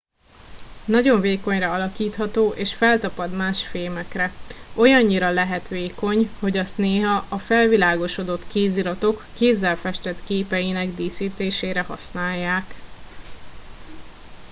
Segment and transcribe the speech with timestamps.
[0.85, 4.31] nagyon vékonyra alakítható és feltapad más fémekre
[4.75, 12.73] olyannyira lehet vékony hogy azt néha a felvilágosodott kéziratok kézzel festett képeinek díszítésére használják